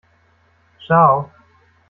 [0.87, 1.29] Ciao!